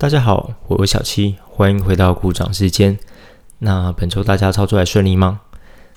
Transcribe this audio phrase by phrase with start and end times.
[0.00, 2.98] 大家好，我是小七，欢迎回到股掌时间。
[3.58, 5.42] 那本周大家操作还顺利吗？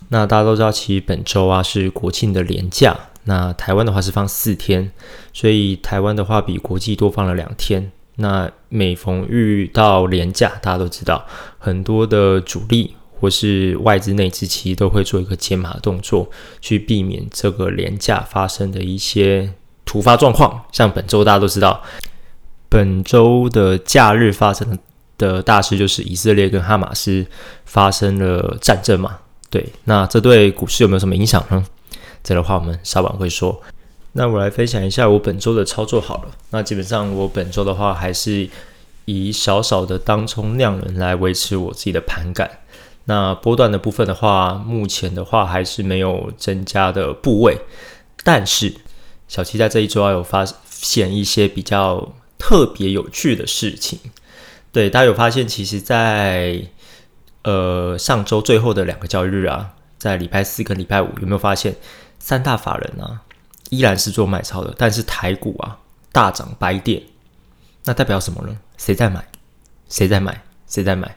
[0.09, 2.93] 那大家都知道，其实本周啊是国庆的连假。
[3.23, 4.91] 那台湾的话是放四天，
[5.31, 7.93] 所以台湾的话比国际多放了两天。
[8.17, 11.25] 那每逢遇到连假，大家都知道，
[11.57, 16.29] 很多的主力或是外资内资其实都会做一个减码动作，
[16.59, 19.53] 去避免这个连假发生的一些
[19.85, 20.65] 突发状况。
[20.73, 21.81] 像本周大家都知道。
[22.73, 24.79] 本周的假日发生
[25.19, 27.23] 的大事就是以色列跟哈马斯
[27.65, 29.19] 发生了战争嘛？
[29.51, 31.63] 对，那这对股市有没有什么影响呢？
[32.23, 33.61] 这的话我们稍晚会说。
[34.13, 36.31] 那我来分享一下我本周的操作好了。
[36.49, 38.49] 那基本上我本周的话还是
[39.05, 42.49] 以少少的当冲量能来维持我自己的盘感。
[43.05, 47.55] 那波段的部分的话，目前的话还是没有增加的部位，
[48.23, 48.73] 但是
[49.27, 52.11] 小七在这一周有发现一些比较。
[52.45, 53.97] 特别有趣的事情，
[54.73, 55.47] 对大家有发现？
[55.47, 56.61] 其实，在
[57.43, 61.73] 呃上周最后的两个交易日啊，在礼拜四跟礼拜五，有没有发现
[62.19, 63.21] 三大法人啊
[63.69, 65.79] 依然是做卖超的，但是台股啊
[66.11, 67.01] 大涨百点，
[67.85, 68.57] 那代表什么呢？
[68.75, 69.25] 谁在买？
[69.87, 70.43] 谁在买？
[70.67, 71.15] 谁在买？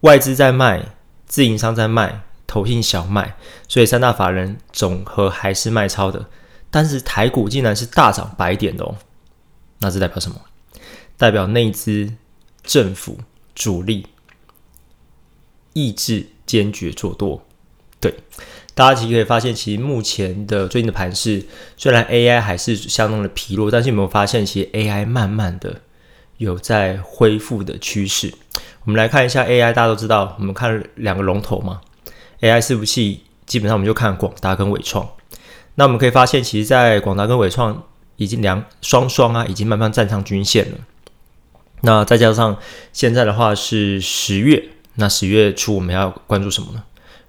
[0.00, 0.82] 外资在卖，
[1.26, 3.36] 自营商在卖，投信小卖，
[3.68, 6.24] 所以三大法人总和还是卖超的，
[6.70, 8.96] 但是台股竟然是大涨百点的哦，
[9.80, 10.40] 那这代表什么？
[11.22, 12.14] 代表内资、
[12.64, 13.16] 政府、
[13.54, 14.08] 主力
[15.72, 17.40] 意志坚决做多，
[18.00, 18.12] 对
[18.74, 25.82] 大家其实可以发现，其实目前的最近的盘势，虽然 AI 还是相当的疲弱，但是有没有发现，其实 AI 慢慢的
[26.38, 28.34] 有在恢复的趋势？
[28.84, 31.82] 我们来看一下 AI，大家都知道，我们看两个龙头嘛
[32.40, 35.08] ，AI 伺服器基本上我们就看广达跟伟创，
[35.76, 37.84] 那我们可以发现，其实，在广达跟伟创
[38.16, 40.78] 已经两双双啊，已经慢慢站上均线了。
[41.82, 42.56] 那再加上
[42.92, 44.62] 现在的话是十月，
[44.94, 46.82] 那十月初我们要关注什么呢？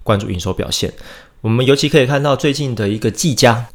[0.04, 0.94] 关注营收表现。
[1.42, 3.68] 我们尤其可以看到最近的一个技嘉，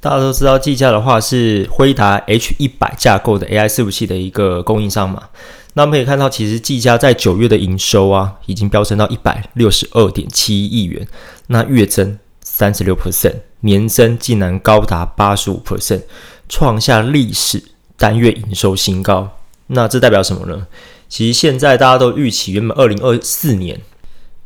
[0.00, 5.28] 大家都知道技嘉的话是辉达 H 一百架构的 AI 伺服器的一个供应商嘛。
[5.74, 11.06] 那我们可以看到，其实技嘉在九月的营收啊，已经飙升到一百六十二点七亿元，
[11.48, 16.02] 那月增三十六 percent，年增竟然高达八十五 percent，
[16.48, 17.62] 创下历史
[17.96, 19.35] 单月营收新高。
[19.68, 20.66] 那这代表什么呢？
[21.08, 23.80] 其实现在大家都预期，原本二零二四年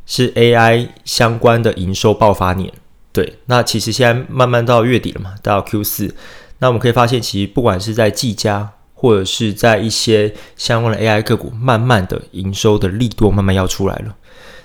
[0.05, 2.71] 是 AI 相关的营收爆发年。
[3.11, 6.15] 对，那其实现在慢慢到月底了嘛，到 Q 四，
[6.59, 14.15] 那我们可以发现，其实不管是在技嘉，或者是在一些相关的 AI 个股，慢慢的营收的力度慢慢要出来了。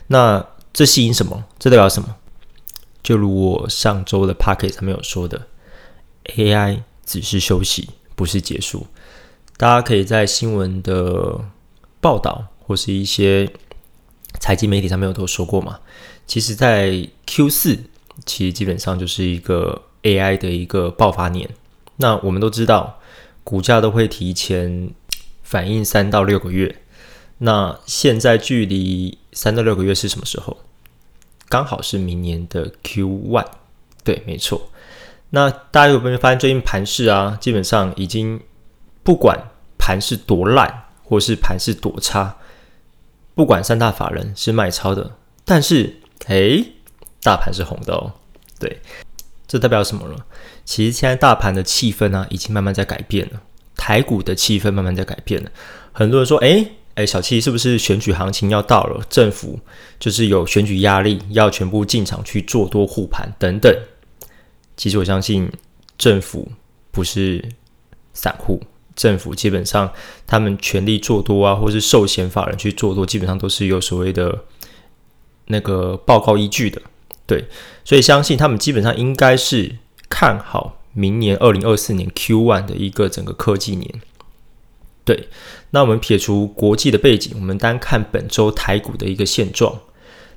[0.08, 1.44] 那这吸引什么？
[1.58, 2.16] 这代表什么？
[3.02, 5.46] 就如我上周的 p a c k e t 上面有说的
[6.36, 8.86] ，AI 只是休息，不是结束。
[9.58, 11.40] 大家可以在新闻的
[12.00, 13.50] 报道或是一些
[14.38, 15.80] 财经媒体上面有都说过嘛？
[16.26, 17.78] 其实，在 Q 四
[18.26, 21.48] 其实基本上就是一个 AI 的一个爆发年。
[21.96, 23.00] 那我们都知道，
[23.44, 24.90] 股价都会提前
[25.42, 26.82] 反应三到六个月。
[27.38, 30.58] 那现在距离三到六个月是什么时候？
[31.48, 33.46] 刚好是明年的 Q one。
[34.04, 34.68] 对，没错。
[35.30, 38.38] 那大家有没有发现，最近盘势啊，基本上已经。
[39.06, 39.38] 不管
[39.78, 42.38] 盘是多烂，或是盘是多差，
[43.36, 45.12] 不管三大法人是卖超的，
[45.44, 46.64] 但是哎，
[47.22, 48.14] 大盘是红的哦。
[48.58, 48.80] 对，
[49.46, 50.26] 这代表什么了？
[50.64, 53.40] 其实现在大盘的气氛呢，已经慢慢在改变了。
[53.76, 55.52] 台股的气氛慢慢在改变了。
[55.92, 56.66] 很多人说，哎
[56.96, 59.04] 哎，小七是不是选举行情要到了？
[59.08, 59.60] 政府
[60.00, 63.72] 就是有选举压力，要全部进场去做多护盘等等。
[64.76, 65.48] 其实我相信，
[65.96, 66.50] 政府
[66.90, 67.44] 不是
[68.12, 68.60] 散户。
[68.96, 69.92] 政府基本上，
[70.26, 74.40] 他们全力做多啊，或是寿险法人去做多，基本上都是有所谓的
[75.46, 76.82] 那个报告依据的，
[77.26, 77.44] 对，
[77.84, 79.76] 所以相信他们基本上应该是
[80.08, 84.00] 看好明年二零二四年 Q one 的一个整个科技年。
[85.04, 85.28] 对，
[85.70, 89.78] 那我们撇除国际的背景，我们单看本周台股的一个现状。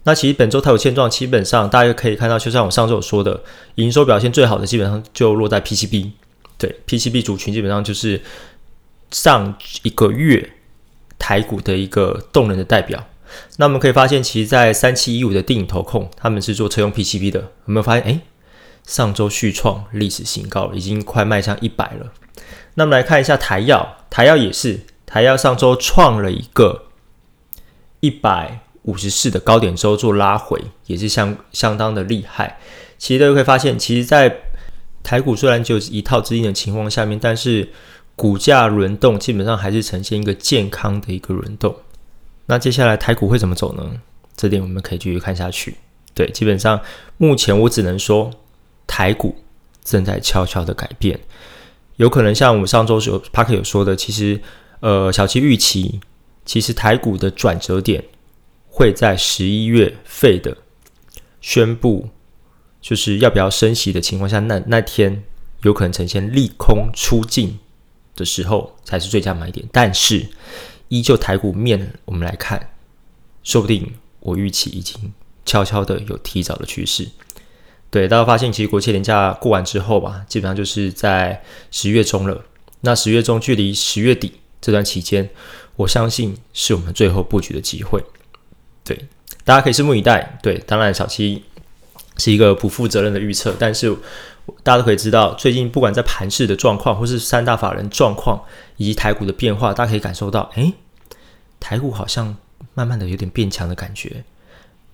[0.03, 3.43] 那其实本周台股现状，基本上大家可以看到，就像我上周所说的，
[3.75, 6.11] 营收表现最好的基本上就落在 PCB。
[6.59, 8.21] 对 PCB 族群基本上就是
[9.09, 10.51] 上一个月
[11.17, 13.07] 台股的一个动能的代表。
[13.57, 17.39] 那我们可以发现，其实，在三七一五的电影投控，他们是做车用 PCB 的。
[17.39, 18.03] 有没有发现？
[18.03, 18.21] 哎，
[18.85, 22.11] 上周续创历史新高，已经快迈向一百了。
[22.73, 26.85] 那么来看一下台药，台药也是，台药上周创了一个
[27.99, 32.59] 一百五十四的高点之后做拉回，也是相相当的厉害。
[32.97, 34.41] 其实大家会发现，其实，在
[35.09, 37.67] 台股虽然只有一套资金的情况下面，但是
[38.15, 41.75] 股价轮动基本上还是呈现一个健康的一个轮动。
[42.45, 43.83] 那接下来台股会怎么走呢？
[44.37, 45.73] 这点我们可以继续看下去。
[46.13, 46.79] 对，基本上
[47.17, 48.29] 目前我只能说
[48.85, 49.35] 台股
[49.83, 51.19] 正在悄悄的改变，
[51.95, 54.39] 有可能像我们上周有 Parker 有说的，其实
[54.79, 55.99] 呃小七预期，
[56.45, 58.03] 其实台股的转折点
[58.67, 60.55] 会在十一月费的
[61.41, 62.09] 宣布。
[62.81, 65.23] 就是要不要升息的情况下，那那天
[65.63, 67.59] 有可能呈现利空出尽
[68.15, 69.67] 的时候，才是最佳买点。
[69.71, 70.27] 但是，
[70.87, 72.71] 依旧台股面我们来看，
[73.43, 75.13] 说不定我预期已经
[75.45, 77.09] 悄悄的有提早的趋势。
[77.89, 82.45] 对，大家发现其实国庆年假过完之后吧，基本上就是在十月中了。
[82.81, 84.31] 那十月中距离十月底
[84.61, 85.29] 这段期间，
[85.75, 88.01] 我相信是我们最后布局的机会。
[88.85, 88.97] 对，
[89.43, 90.39] 大家可以拭目以待。
[90.41, 91.43] 对，当然小七。
[92.19, 93.89] 是一个不负责任的预测，但是
[94.61, 98.43] 大家都可以知道，最近不管在盘市的状况，或是三大法人状况，
[98.77, 100.73] 以及台股的变化，大家可以感受到，哎，
[101.59, 102.35] 台股好像
[102.73, 104.23] 慢慢的有点变强的感觉。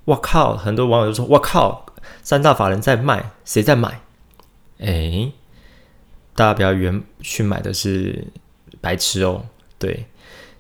[0.06, 1.86] 我靠，很多网友就说，我靠，
[2.22, 4.02] 三大法人在卖，谁在买？
[4.78, 5.32] 哎，
[6.36, 8.28] 大家不要原去买的是
[8.80, 9.46] 白痴哦。
[9.80, 10.06] 对，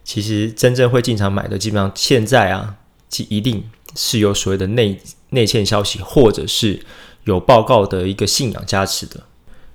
[0.03, 2.77] 其实真正会进场买的，基本上现在啊，
[3.07, 4.99] 即一定是有所谓的内。
[5.29, 6.85] 内线消息，或者是
[7.23, 9.23] 有报告的一个信仰加持的，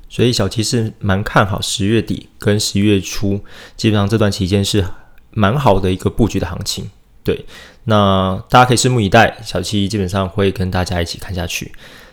[0.08, 3.40] 所以小七是蛮看好十月底跟十一月初，
[3.76, 4.84] 基本上这段期间是
[5.32, 6.90] 蛮好的一个布局的行情。
[7.24, 7.44] 对，
[7.84, 11.72] 那大家可以拭目以待，小七基本上会跟大家一起看下去。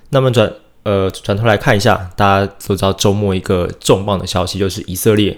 [0.10, 0.52] 那么转
[0.84, 5.38] 呃转头来看一下，大家都知道周末一个重磅的消息，就是以色列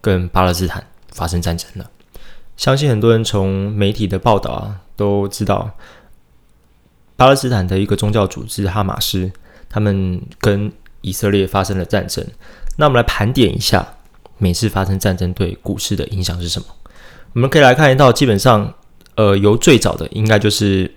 [0.00, 1.90] 跟巴勒斯坦发生战争了。
[2.56, 5.72] 相信很多人从媒体的报道啊都知道。
[7.16, 9.30] 巴勒斯坦的一个宗教组织哈马斯，
[9.68, 12.26] 他们跟以色列发生了战争。
[12.76, 13.86] 那我们来盘点一下，
[14.38, 16.66] 每次发生战争对股市的影响是什么？
[17.34, 18.74] 我们可以来看一道，基本上，
[19.14, 20.92] 呃，由最早的应该就是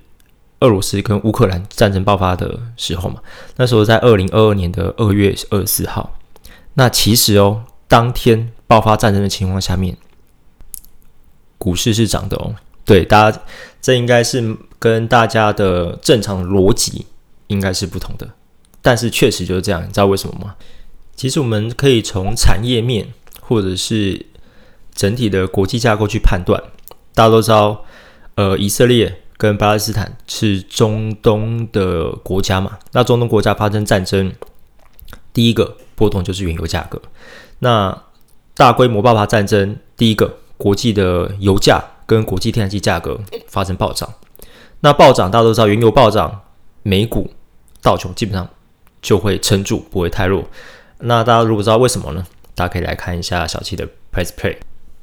[0.60, 3.22] 俄罗斯跟乌克兰战争爆发的时候嘛。
[3.58, 6.18] 那时候在二零二二年的二月二十四号。
[6.74, 9.96] 那其实哦，当天爆发战争的情况下面，
[11.58, 12.56] 股市是涨的哦。
[12.84, 13.42] 对，大家
[13.82, 17.08] 这应该是跟大家的正常逻辑
[17.48, 18.30] 应该是不同的，
[18.84, 20.56] 但是确实就是这样，你知道为什么吗？
[21.16, 23.12] 其实我们可以从产业面
[23.42, 24.24] 或者是
[24.94, 26.62] 整体的国际架构去判断。
[27.16, 27.84] 大家都知道，
[28.36, 34.32] 呃，以色列跟巴勒斯坦是中东的国家嘛，那中东国家发生战争，
[35.34, 37.02] 第一个波动就是原油价格。
[37.58, 38.04] 那
[38.54, 41.84] 大规模爆发战争，第一个国际的油价。
[42.08, 44.08] 跟国际天然气价格发生暴涨，
[44.86, 46.42] 那暴涨大家都知道，原油暴涨，
[46.84, 47.32] 美股
[47.82, 48.48] 道琼基本上
[49.02, 50.44] 就会撑住，不会太弱。
[51.00, 52.24] 那大家如果知道为什么呢？
[52.54, 54.58] 大家可以来看一下小七的 Price Play，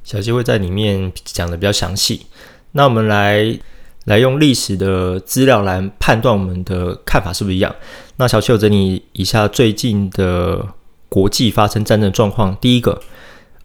[0.04, 2.26] 小七会在里面讲的比较详细。
[2.70, 3.58] 那我们来
[4.04, 7.74] 来用历史的资料来判断我们的看法是不是一样？
[8.18, 10.64] 那小七有整理一下最近的
[11.08, 13.02] 国际发生战争状况，第一个。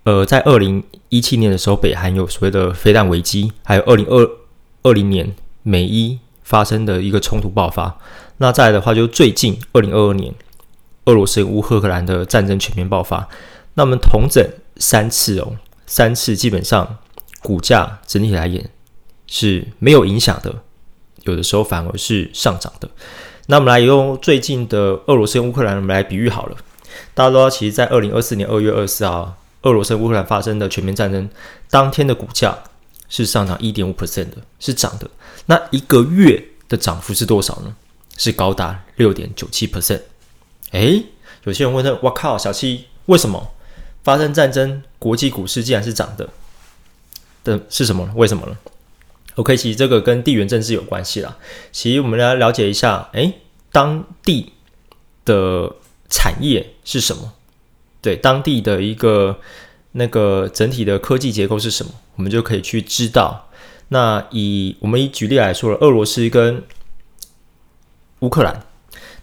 [0.04, 4.28] 呃，在二零一七年的时候，北韩有所谓的飞弹危机，还有二零二
[4.82, 5.36] 二零年
[5.68, 7.98] 美伊发生的一个冲突爆发。
[8.38, 10.34] 那再来的话，就最近二零二二年，
[11.04, 13.28] 俄罗斯乌克兰的战争全面爆发。
[13.74, 14.42] 那我们同整
[14.78, 16.98] 三次哦，三次基本上
[17.44, 18.70] 股价整体来言
[19.28, 20.56] 是没有影响的，
[21.24, 22.90] 有的时候反而是上涨的。
[23.48, 26.56] 那我们来用最近的俄罗斯乌克兰我们来比喻好了。
[27.14, 29.36] 大家都知道，其实，在二零二四年二月二十四号。
[29.64, 31.28] 俄罗斯乌克兰发生的全面战争
[31.70, 32.56] 当天的股价
[33.10, 35.10] 是上涨一点五 percent 的，是涨的。
[35.46, 37.76] 那一个月的涨幅是多少呢？
[38.18, 40.02] 是高达六点九七 percent。
[40.72, 41.04] 哎，
[41.44, 43.52] 有些人问他：“我靠，小七，为什么
[44.04, 46.30] 发生战争，国际股市竟然是涨的？
[47.44, 48.12] 的是什么？
[48.16, 48.58] 为什么呢
[49.36, 51.38] ？”OK，其实这个跟地缘政治有关系啦。
[51.72, 53.34] 其实我们来了解一下，哎，
[53.72, 54.54] 当地
[55.24, 55.76] 的
[56.10, 57.34] 产业是什么？
[58.02, 59.40] 对当地的一个
[59.98, 63.50] 那个整体的科技结构是什么，我们就可以去知道。
[63.90, 66.64] 那以我们以举例来说了，俄罗斯跟
[68.20, 68.64] 乌克兰，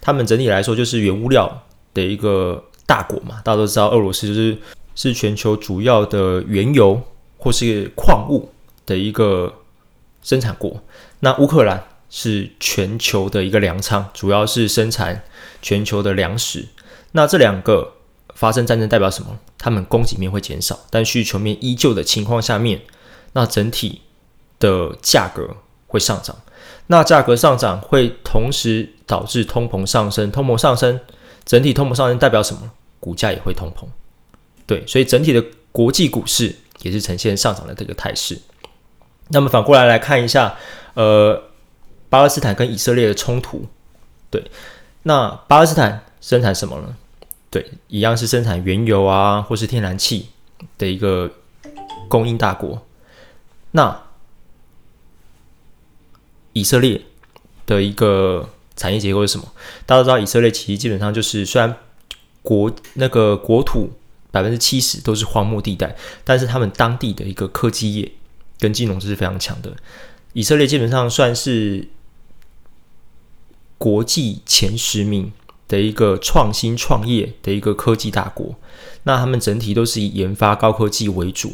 [0.01, 1.63] 他们整体来说就是原物料
[1.95, 3.41] 的一个大国嘛。
[3.45, 4.59] 大家都知道，俄罗斯就是
[4.97, 7.01] 是全球主要的原油
[7.39, 8.51] 或是矿物
[8.85, 9.55] 的一个
[10.23, 10.83] 生产国。
[11.21, 15.23] 那乌克兰是全球的一个粮仓，主要是生产
[15.63, 16.67] 全球的粮食。
[17.13, 17.93] 那这两个。
[18.35, 19.39] 发生战争代表什么？
[19.65, 22.83] 他们供给面会减少，但需求面依旧的情况下面，
[23.33, 24.03] 那整体
[24.61, 25.57] 的价格
[25.87, 26.37] 会上涨。
[26.89, 31.01] 那价格上涨会同时导致通膨上升，通膨上升，
[31.47, 32.71] 整体通膨上升代表什么？
[33.01, 33.87] 股价也会通膨。
[34.67, 35.43] 对，所以整体的
[35.73, 38.39] 国际股市也是呈现上涨的这个态势。
[39.29, 40.57] 那么反过来来看一下，
[40.93, 41.43] 呃，
[42.11, 43.67] 巴勒斯坦跟以色列的冲突，
[44.29, 44.45] 对，
[45.05, 46.95] 那巴勒斯坦生产什么呢？
[47.55, 50.27] 对，一样是生产原油啊，或是天然气
[50.77, 51.31] 的一个
[52.09, 52.85] 供应大国。
[53.71, 54.03] 那
[56.53, 57.01] 以色列
[57.65, 59.53] 的一个产业结构是什么？
[59.87, 61.77] 大家都知道，以色列其实基本上就是虽然
[62.43, 63.93] 国那个国土
[64.33, 65.95] 百分之七十都是荒漠地带，
[66.25, 68.11] 但是他们当地的一个科技业
[68.59, 69.73] 跟金融是非常强的。
[70.33, 71.87] 以色列基本上算是
[73.79, 75.33] 国际前十名
[75.69, 78.55] 的一个创新创业的一个科技大国。
[79.05, 81.53] 那他们整体都是以研发高科技为主，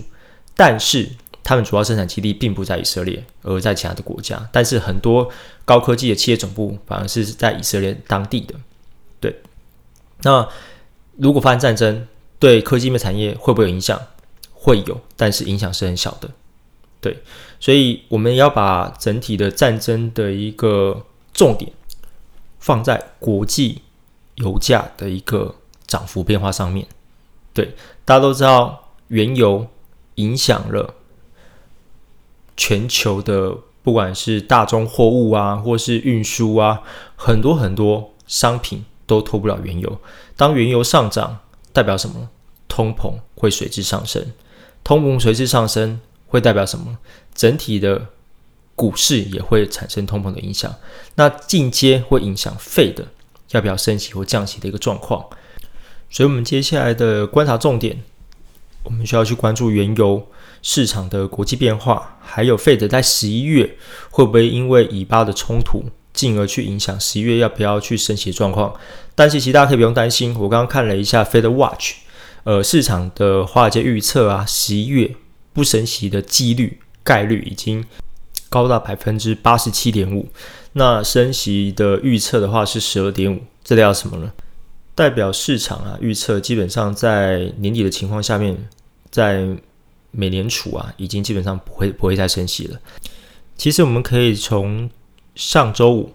[0.55, 1.11] 但是。
[1.43, 4.49] 他们主要生产基地并不在以色列，而在其他的国家。
[4.53, 5.29] 但是很多
[5.65, 8.55] 高科技的企业总部反而是在以色列当地的。
[9.19, 9.35] 对，
[10.23, 10.47] 那
[11.17, 12.07] 如果发生战争，
[12.39, 13.99] 对科技面产业会不会有影响？
[14.53, 16.31] 会有，但是影响是很小的。
[17.01, 17.21] 对，
[17.59, 21.73] 所以我们要把整体的战争的一个重点
[22.61, 23.81] 放在国际
[24.41, 25.55] 油价的一个
[25.87, 26.87] 涨幅变化上面。
[27.55, 29.67] 对，大家都知道，原油
[30.17, 30.95] 影响了。
[32.57, 36.83] 全球的不管是大宗货物啊，或是运输啊，
[37.17, 39.99] 很多很多商品都脱不了原油。
[40.37, 41.39] 当原油上涨，
[41.73, 42.29] 代表什么？
[42.69, 44.27] 通膨会随之上升。
[44.85, 46.99] 通膨随之上升，会代表什么？
[47.35, 48.09] 整体的
[48.77, 50.75] 股市也会产生通膨的影响。
[51.15, 53.07] 那进阶会影响费的
[53.53, 55.25] 要不要升息或降息的一个状况。
[56.11, 58.03] 所以，我们接下来的观察重点，
[58.85, 60.27] 我们需要去关注原油。
[60.63, 63.79] 市场的国际变化，还有费德在十一月
[64.11, 68.75] 会不会因为以巴的冲突，进而去影响十一月要不要去升息的状况？
[69.15, 71.95] 但是其实大家可以不用担心，我刚刚看了一下 Fed Watch，
[72.45, 75.15] 呃，市场的华尔街预测啊，十一月
[75.55, 77.83] 不升息的几率概率已经
[78.51, 80.29] 高达百分之八十七点五。
[80.75, 84.31] 那升息的预测的话是十二点五，这代表什么呢？
[84.95, 88.69] 代表市场啊预测基本上在年底的情况下面，
[89.11, 89.47] 在
[90.11, 92.79] 美联储啊，已经基本上不会不会再升息了。
[93.57, 94.91] 其实我们可以从
[95.35, 96.13] 上周五，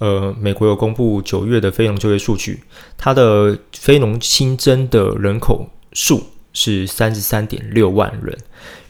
[0.00, 2.64] 呃，美国有公布九月的非农就业数据，
[2.96, 8.36] 它的非农新增的人口数是三十三点六万人，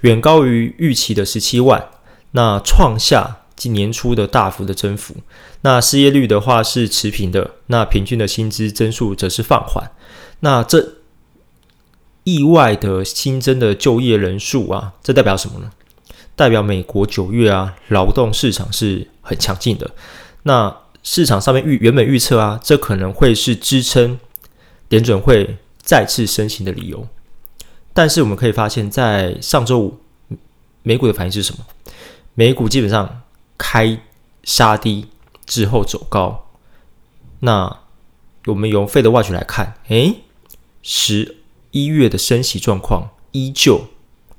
[0.01, 1.85] 远高于预期的十七万，
[2.37, 5.15] 那创下今年初的大幅的增幅。
[5.63, 9.91] 那失业率的话是持平的，那平均的薪资增速则是放缓。
[10.41, 10.97] 那这
[12.25, 15.71] 意外的新增的就业人数啊，这代表什么呢？
[16.37, 19.91] 代表美国九月啊，劳动市场是很强劲的。
[20.43, 24.19] 那市场上面预原本预测啊，这可能会是支撑
[24.89, 27.07] 联准会再次升息的理由。
[27.93, 29.99] 但是我们可以发现，在上周五
[30.83, 31.65] 美股的反应是什么？
[32.35, 33.23] 美股基本上
[33.57, 34.01] 开
[34.43, 35.07] 杀低
[35.47, 36.51] 之后走高。
[37.41, 37.81] 那
[38.47, 40.23] 我们用费德瓦取来看，诶，
[40.83, 41.37] 十。
[41.75, 43.89] 一月的升息状况依旧，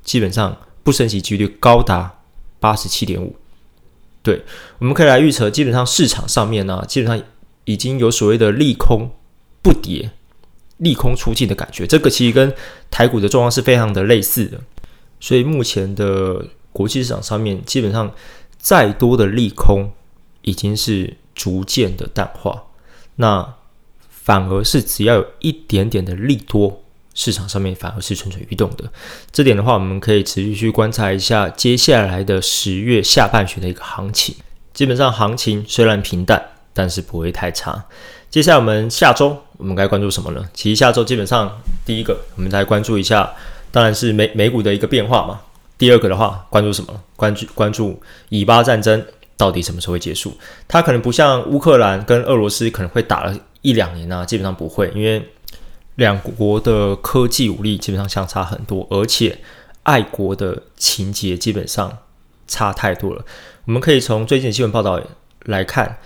[0.02, 2.20] 基本上不升息几率高达
[2.58, 3.36] 八十七点五。
[4.22, 4.42] 对，
[4.78, 7.26] 我们可以来预测，基本上市场上面呢，基本上
[7.66, 9.10] 已经有所谓的利空
[9.60, 10.12] 不跌、
[10.78, 11.86] 利空出尽的感觉。
[11.86, 12.54] 这个其实跟
[12.90, 14.58] 台股的状况是非常的类似的。
[15.20, 16.42] 所以目前的
[16.76, 18.12] 国际市场上面，基本上
[18.58, 19.90] 再多的利空
[20.42, 22.64] 已经是逐渐的淡化，
[23.14, 23.54] 那
[24.10, 26.82] 反而是只要有一点点的利多。
[27.18, 28.92] 市场上面反而是蠢蠢欲动的，
[29.32, 34.36] 这点的话，我们可以持续去观察一下接下来的十月下半旬的一个行情。
[34.74, 37.82] 基本上行情虽然平淡，但是不会太差。
[38.28, 40.46] 接下来我们下周我们该关注什么呢？
[40.52, 41.50] 其实下周基本上
[41.86, 43.32] 第一个，我们来关注一下，
[43.70, 45.40] 当然是美美股的一个变化嘛。
[45.78, 47.02] 第二个的话，关注什么？
[47.16, 49.04] 关注关注以巴战争
[49.36, 50.36] 到底什么时候会结束？
[50.66, 55.30] 它可能不像乌克兰跟俄罗斯可能会打了一两年啊，基本上不会，因为。
[55.96, 59.38] 两国的科技武力基本上相差很多，而且
[59.84, 62.00] 爱国的情节基本上
[62.46, 63.24] 差太多了。
[63.64, 65.00] 我们可以从最近的新闻报道
[65.46, 65.96] 来看，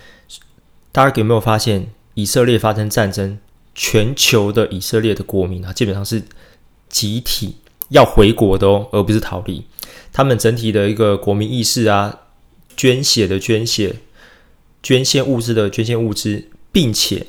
[0.92, 3.40] 大家有没有发现，以色列发生战争，
[3.74, 6.22] 全球的以色列的国民啊，基本上是
[6.88, 7.56] 集体
[7.90, 9.64] 要回国的哦，而不是逃离。
[10.12, 12.20] 他们整体的一个国民意识啊，
[12.76, 13.96] 捐血的捐血，
[14.82, 17.26] 捐献物资的捐献物资，并且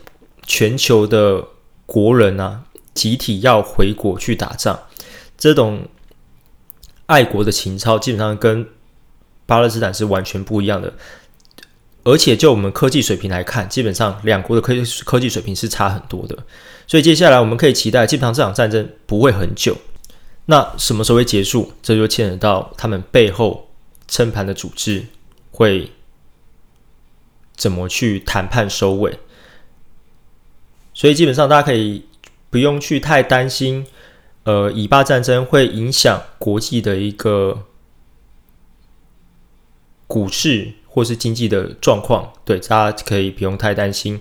[0.48, 1.50] 全球的。
[1.84, 2.64] 国人啊，
[2.94, 4.80] 集体要回国去打仗，
[5.38, 5.90] 这种
[7.08, 8.66] 爱国的情操基本上跟
[9.46, 10.94] 巴勒斯坦是完全不一样的。
[12.06, 16.38] 而且就我们科技水平来看，基本上两国的科技科技水平是差很多的。
[16.88, 19.76] 所以接下来我们可以期待，基本上这场战争不会很久。
[20.46, 21.72] 那什么时候会结束？
[21.82, 23.70] 这就牵扯到他们背后
[24.08, 25.06] 撑盘的组织
[25.52, 25.92] 会
[27.56, 29.20] 怎么去谈判收尾。
[30.94, 32.06] 所以基本上大家可以
[32.50, 33.86] 不用去太担心，
[34.44, 37.66] 呃，以巴战争会影响国际的一个
[40.06, 42.34] 股市或是经济的状况。
[42.44, 44.20] 对，大家可以不用太担心。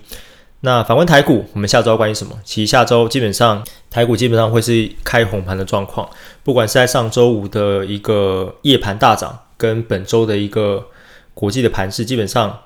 [0.63, 2.39] 那反观台股，我们下周关于什么？
[2.45, 6.09] 其实下周基本上台股基本上会是开红盘的状况，
[6.45, 10.87] 不管是在上周五的一个夜盘大涨，跟本周的一个
[11.33, 12.61] 国际的盘势，基本上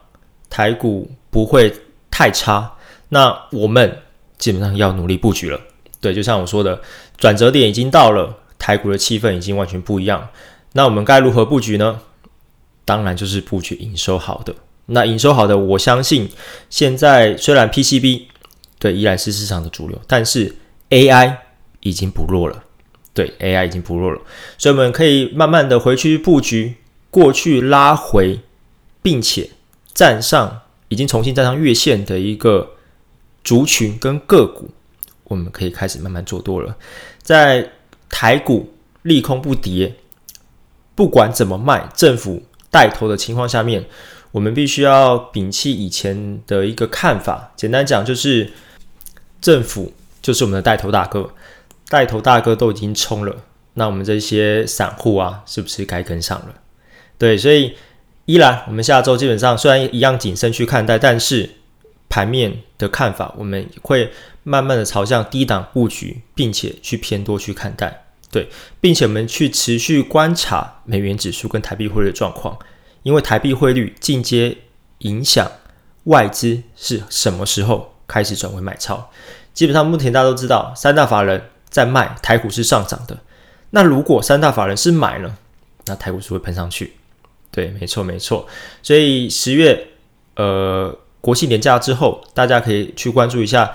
[0.50, 1.72] 台股不会
[2.10, 2.74] 太差。
[3.10, 4.02] 那我们
[4.38, 5.60] 基本上要努力布局了。
[6.00, 6.80] 对，就像我说的，
[7.16, 10.28] 转折点已经到了，台股的气氛已经完全不一样。
[10.72, 12.00] 那我们该如何布局呢？
[12.84, 14.52] 当然就是布局营收好的。
[14.86, 16.28] 那营收好的，我相信
[16.68, 18.22] 现在虽然 PCB
[18.78, 20.54] 对依然是市场的主流，但是
[20.90, 21.36] AI
[21.80, 22.62] 已经不弱了。
[23.14, 24.20] 对，AI 已经不弱了，
[24.58, 26.74] 所以我们可以慢慢的回去布局，
[27.10, 28.40] 过去拉回，
[29.02, 29.50] 并且
[29.94, 32.72] 站上已经重新站上月线的一个
[33.44, 34.68] 族群跟个股，
[35.22, 36.76] 我们可以开始慢慢做多了。
[37.22, 37.70] 在
[38.10, 39.94] 台股利空不跌，
[40.96, 43.86] 不管怎么卖，政府带头的情况下面。
[44.34, 48.50] 我们必须要摒弃以前的一个看法，简单讲就是
[49.40, 51.30] 政府就是我们的带头大哥，
[51.88, 53.36] 带头大哥都已经冲了，
[53.74, 56.54] 那我们这些散户啊，是不是该跟上了？
[57.16, 57.76] 对，所以
[58.24, 61.48] 依然我们下周基本上虽然一样谨慎去看待，但是
[62.08, 64.10] 盘面的看法我们会
[64.42, 68.48] 慢慢的朝向低档布局，并且去偏多去看待，对，
[68.80, 72.58] 并且我们去持续观察美元指数跟台币汇率的状况。
[73.04, 74.58] 因为台币汇率进阶
[74.98, 75.50] 影响
[76.04, 79.08] 外资是什么时候开始转为买超？
[79.54, 83.16] 基本上目前大家都知道，三大法人在卖，台股是上涨的。
[83.70, 85.36] 那如果三大法人是买呢？
[85.86, 86.94] 那台股是会喷上去。
[87.50, 88.48] 对，没错没错。
[88.82, 89.88] 所以十月
[90.36, 93.72] 呃国庆年假之后，大家可以去关注一下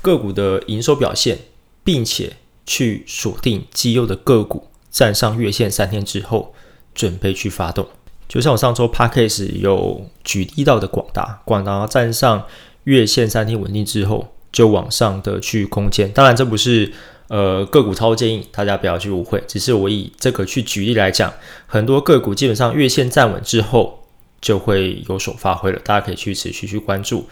[0.00, 1.38] 个股的营收表现，
[1.82, 6.54] 并且去锁定绩优的个股，站上月线三天之后，
[6.94, 7.88] 准备去发动。
[8.28, 12.46] 就像我上周 p a c k a s e 有举例到的广达，广达站上
[12.84, 16.12] 月线三天稳定之后，就往上的去空间。
[16.12, 16.92] 当然，这不是
[17.28, 19.42] 呃个股操作建议，大家不要去误会。
[19.48, 21.32] 只是我以这个去举例来讲，
[21.66, 24.04] 很多个股基本上月线站稳之后，
[24.40, 25.80] 就会有所发挥了。
[25.82, 27.26] 大家可以去持续去关注。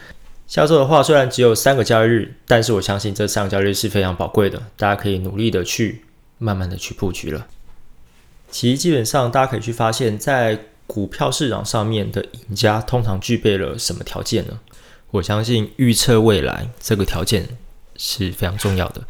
[0.46, 6.04] 下周的话，虽然只有三个交易日，但是我相信这三个交易日是非常宝贵的，大家可以努力的去
[6.38, 7.46] 慢慢的去布局了。
[8.48, 14.58] 其实基本上大家可以去发现，在股票市场上面的赢家通常具备了什么条件呢？
[15.10, 17.48] 我相信预测未来这个条件
[17.96, 19.02] 是非常重要的。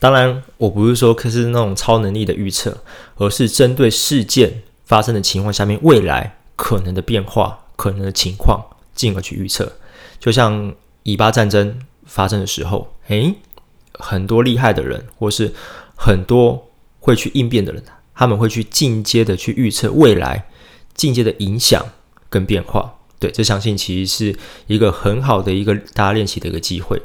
[0.00, 2.76] 当然，我不是说可是那种超能力的预测，
[3.16, 8.64] 而是针对事件发生的情况下面未来可能的变化、可能的情况，
[8.94, 9.70] 进而去预测。
[10.18, 13.34] 就像以巴战争发生的时候，诶，
[13.94, 15.52] 很多厉害的人，或是
[15.94, 16.68] 很多
[16.98, 17.82] 会去应变的人，
[18.14, 20.44] 他们会去进阶的去预测未来。
[21.02, 21.84] 境界的影响
[22.30, 24.38] 跟变化，对，这相信其实是
[24.68, 27.02] 一个很好的一个大家练习的一个机会。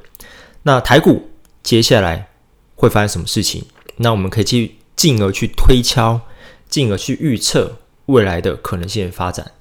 [0.61, 1.31] 那台股
[1.63, 2.27] 接下来
[2.75, 3.63] 会发生什么事情？
[3.95, 6.21] 那我们可以去进而去推敲，
[6.69, 9.53] 进而去预测未来的可能性的发展。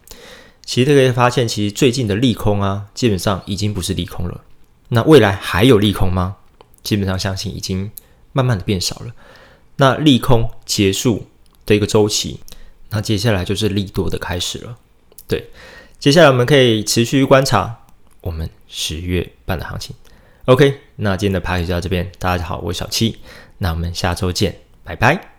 [0.66, 4.42] 其实可以发现，其实最近的利空啊，基本上已经不是利空了。
[4.90, 6.36] 那未来还有利空吗？
[6.82, 7.90] 基本上相信已经
[8.34, 9.14] 慢慢的变少了。
[9.76, 11.26] 那利空结束
[11.64, 12.40] 的一个周期。
[12.90, 14.76] 那接下来就是利多的开始了，
[15.26, 15.50] 对，
[15.98, 17.84] 接下来我们可以持续观察
[18.20, 19.94] 我们十月半的行情。
[20.46, 23.18] OK，那今天的 p a 就到这边，大家好，我是小七，
[23.58, 25.35] 那我们下周见，拜拜。